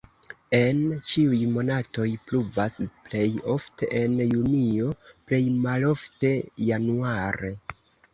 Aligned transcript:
En 0.59 0.77
ĉiuj 1.09 1.41
monatoj 1.57 2.05
pluvas, 2.29 2.77
plej 3.09 3.25
ofte 3.55 3.89
en 3.99 4.15
junio, 4.29 4.89
plej 5.27 5.43
malofte 5.67 6.33
januare. 6.71 7.53